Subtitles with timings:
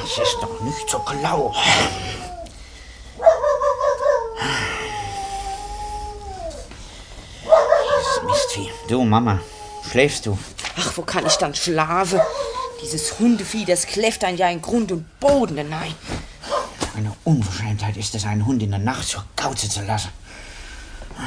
[0.00, 1.54] Das ist doch nicht so glauben.
[7.98, 8.70] Dieses Mistvieh.
[8.88, 9.40] Du, Mama,
[9.90, 10.38] schläfst du?
[10.78, 12.20] Ach, wo kann ich dann schlafen?
[12.82, 15.94] Dieses Hundevieh, das kläfft einen ja in Grund und Boden hinein.
[16.96, 20.10] Eine Unverschämtheit ist es, einen Hund in der Nacht zur Gauze zu lassen.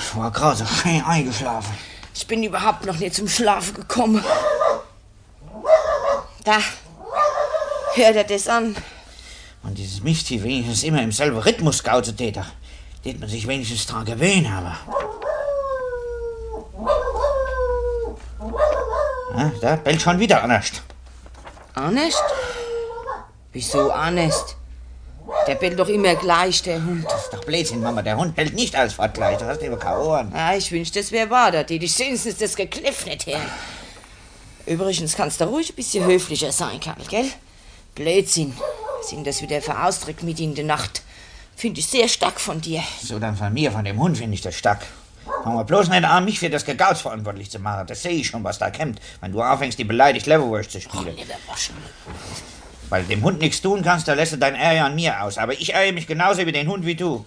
[0.00, 1.74] Ich war gerade so schön eingeschlafen.
[2.14, 4.24] Ich bin überhaupt noch nicht zum Schlafen gekommen.
[6.44, 6.58] Da,
[7.96, 8.76] hört er das an?
[9.62, 12.46] Und dieses Mistvieh wenigstens immer im selben Rhythmus gauze täter.
[13.04, 14.76] Det man sich wenigstens dran gewöhnen aber.
[19.36, 20.70] Ja, da bellt schon wieder anders.
[21.74, 22.22] Ernest?
[23.52, 24.56] Wieso Ernest?
[25.46, 27.04] Der bellt doch immer gleich, der Hund.
[27.04, 28.02] Das ist doch Blödsinn, Mama.
[28.02, 29.38] Der Hund bellt nicht als fortgleich.
[29.38, 30.32] Du hast eben keine Ohren.
[30.32, 32.56] Ja, ich wünschte, das wäre wahr, da die dich wenigstens das
[33.06, 33.50] nicht hören.
[34.66, 37.30] Übrigens kannst du ruhig ein bisschen höflicher sein, Karl, gell?
[37.94, 38.54] Blödsinn.
[39.02, 41.02] Sind das wieder für Ausdruck mit in der Nacht?
[41.56, 42.82] Finde ich sehr stark von dir.
[43.02, 44.82] So, dann von mir, von dem Hund finde ich das stark.
[45.42, 47.86] Fang mal bloß nicht an, mich für das Gegauz verantwortlich zu machen.
[47.86, 51.16] Das sehe ich schon, was da kämmt, wenn du anfängst, die beleidigt Leverwurst zu spielen.
[51.16, 51.76] Leberwaschen.
[52.88, 55.38] Weil du dem Hund nichts tun kannst, da lässt du dein Ärger an mir aus.
[55.38, 57.24] Aber ich ärgere mich genauso über den Hund wie du.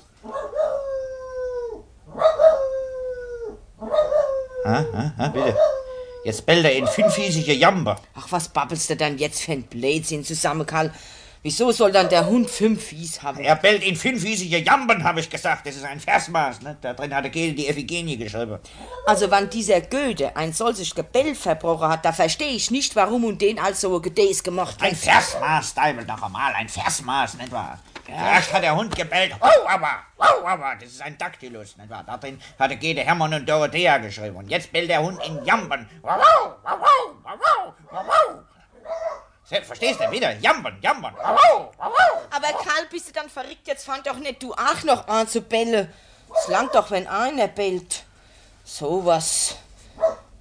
[4.65, 5.55] Ha, ha, ha, bitte.
[6.27, 7.95] Jetzt bellt er in fünffiesige Jamber.
[8.13, 10.93] Ach, was babbelst du dann jetzt für ein Blödsinn zusammen, Karl?
[11.41, 13.39] Wieso soll dann der Hund fünf Fies haben?
[13.39, 15.65] Er bellt in fünffiesige Jambern, habe ich gesagt.
[15.65, 16.63] Das ist ein Versmaß.
[16.63, 16.75] Ne?
[16.81, 18.59] Da drin hat der Kehl die Ephigenie geschrieben.
[19.05, 23.41] Also, wenn dieser Goethe ein solches Gebell verbrochen hat, da verstehe ich nicht, warum und
[23.41, 24.97] den als so ein Gedäß gemacht Ein hat.
[24.97, 26.51] Versmaß, Deibel, noch einmal.
[26.55, 27.79] Ein Versmaß, nicht wahr?
[28.07, 29.35] Zuerst hat der Hund gebellt.
[29.39, 30.75] Wow, aber, wow, aber.
[30.79, 32.03] Das ist ein Dactylus, nicht wahr?
[32.05, 34.37] Da drin hatte Gede Hermann und Dorothea geschrieben.
[34.37, 35.89] Und jetzt bellt der Hund in Jambern.
[36.01, 36.79] Wow, wow, wow,
[37.23, 38.43] wow, wow,
[39.63, 40.33] Verstehst du wieder?
[40.41, 41.93] Wow, wow.
[42.29, 43.65] Aber Karl, bist du dann verrückt?
[43.65, 45.91] Jetzt fang doch nicht du auch noch an zu bellen.
[46.37, 48.03] Es langt doch, wenn einer bellt.
[48.63, 49.55] So was.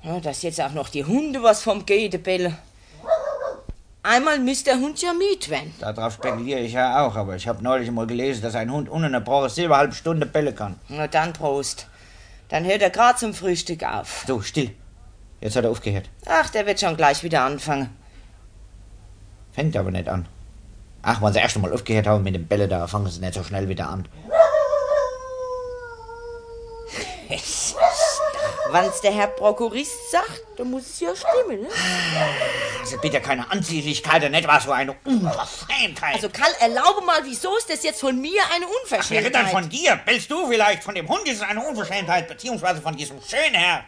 [0.02, 2.56] Ja, dass jetzt auch noch die Hunde was vom Goethe bellen.
[4.08, 5.74] Einmal müsste der Hund ja miet werden.
[5.80, 9.68] Darauf spekuliere ich ja auch, aber ich habe neulich mal gelesen, dass ein Hund ununterbrochen
[9.68, 10.78] halbe Stunde bellen kann.
[10.88, 11.88] Na dann Prost.
[12.48, 14.24] Dann hört er grad zum Frühstück auf.
[14.28, 14.70] So, still.
[15.40, 16.08] Jetzt hat er aufgehört.
[16.24, 17.88] Ach, der wird schon gleich wieder anfangen.
[19.50, 20.28] Fängt aber nicht an.
[21.02, 23.42] Ach, wenn sie erst einmal aufgehört haben mit dem Bälle, da fangen sie nicht so
[23.42, 24.06] schnell wieder an.
[28.70, 31.68] Wann's der Herr Prokurist sagt, dann muss es ja stimmen, ne?
[32.80, 36.14] Also bitte keine Anzüglichkeit, nicht was so eine Unverschämtheit.
[36.14, 39.34] Also Karl, erlaube mal, wieso ist das jetzt von mir eine Wäre Unverschämtheit?
[39.34, 39.96] dann von dir?
[40.04, 40.82] Bellst du vielleicht?
[40.82, 43.84] Von dem Hund ist es eine Unverschämtheit, beziehungsweise von diesem schönen Herr.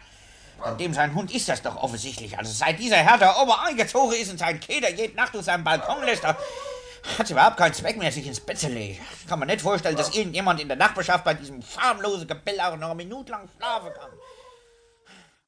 [0.61, 2.37] Von dem sein Hund ist das doch offensichtlich.
[2.37, 5.63] Also seit dieser Herr da oben eingezogen ist und sein Keder jede Nacht auf seinem
[5.63, 8.99] Balkon lässt, hat überhaupt keinen Zweck mehr, sich ins Bett zu legen.
[9.27, 12.87] Kann man nicht vorstellen, dass irgendjemand in der Nachbarschaft bei diesem schamlosen Gebell auch noch
[12.89, 14.09] eine Minute lang schlafen kann.